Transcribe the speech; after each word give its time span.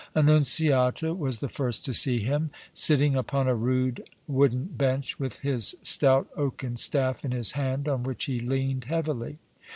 Annunziata 0.15 1.13
was 1.13 1.37
the 1.37 1.47
first 1.47 1.85
to 1.85 1.93
see 1.93 2.21
him, 2.21 2.49
sitting 2.73 3.15
upon 3.15 3.47
a 3.47 3.53
rude 3.53 4.03
wooden 4.27 4.63
bench 4.63 5.19
with 5.19 5.41
his 5.41 5.75
stout 5.83 6.27
oaken 6.35 6.75
staff 6.75 7.23
in 7.23 7.29
his 7.31 7.51
hand 7.51 7.87
on 7.87 8.01
which 8.01 8.25
he 8.25 8.39
leaned 8.39 8.85
heavily. 8.85 9.37